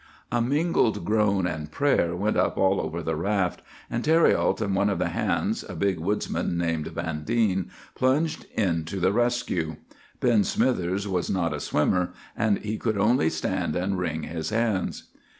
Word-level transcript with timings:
"A 0.31 0.41
mingled 0.41 1.05
groan 1.05 1.45
and 1.45 1.71
prayer 1.71 2.15
went 2.15 2.35
up 2.35 2.57
all 2.57 2.81
over 2.81 3.03
the 3.03 3.15
raft; 3.15 3.61
and 3.87 4.03
Thériault 4.03 4.59
and 4.59 4.73
one 4.73 4.89
of 4.89 4.97
the 4.97 5.09
hands, 5.09 5.63
a 5.69 5.75
big 5.75 5.99
woodsman 5.99 6.57
named 6.57 6.87
Vandine, 6.87 7.69
plunged 7.93 8.47
in 8.55 8.83
to 8.85 8.99
the 8.99 9.13
rescue. 9.13 9.75
Ben 10.19 10.43
Smithers 10.43 11.07
was 11.07 11.29
not 11.29 11.53
a 11.53 11.59
swimmer, 11.59 12.13
and 12.35 12.57
he 12.57 12.79
could 12.79 12.97
only 12.97 13.29
stand 13.29 13.75
and 13.75 13.99
wring 13.99 14.23
his 14.23 14.49
hands. 14.49 15.03